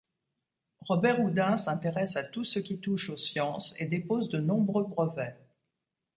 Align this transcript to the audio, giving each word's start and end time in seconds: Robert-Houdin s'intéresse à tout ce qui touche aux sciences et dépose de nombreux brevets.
Robert-Houdin 0.79 1.57
s'intéresse 1.57 2.15
à 2.15 2.23
tout 2.23 2.43
ce 2.43 2.57
qui 2.57 2.79
touche 2.79 3.11
aux 3.11 3.17
sciences 3.17 3.79
et 3.79 3.85
dépose 3.85 4.29
de 4.29 4.39
nombreux 4.39 4.85
brevets. 4.85 5.37